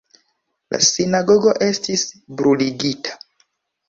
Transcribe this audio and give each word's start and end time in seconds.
La 0.73 0.77
sinagogo 0.85 1.53
estis 1.65 2.05
bruligita. 2.41 3.15